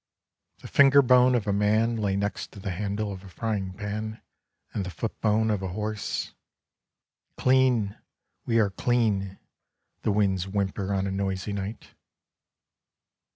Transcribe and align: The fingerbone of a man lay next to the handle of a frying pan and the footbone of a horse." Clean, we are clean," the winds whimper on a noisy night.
The 0.63 0.67
fingerbone 0.67 1.35
of 1.35 1.45
a 1.45 1.53
man 1.53 1.95
lay 1.95 2.15
next 2.15 2.51
to 2.53 2.59
the 2.59 2.71
handle 2.71 3.11
of 3.13 3.23
a 3.23 3.29
frying 3.29 3.71
pan 3.73 4.19
and 4.73 4.83
the 4.83 4.89
footbone 4.89 5.51
of 5.53 5.61
a 5.61 5.67
horse." 5.73 6.33
Clean, 7.37 7.95
we 8.43 8.57
are 8.59 8.71
clean," 8.71 9.37
the 10.01 10.11
winds 10.11 10.47
whimper 10.47 10.91
on 10.91 11.05
a 11.05 11.11
noisy 11.11 11.53
night. 11.53 11.89